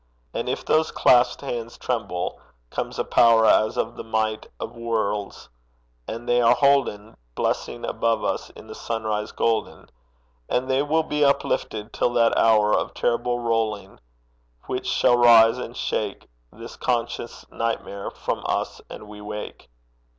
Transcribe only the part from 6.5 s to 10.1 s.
holden Blessing above us in the sunrise golden;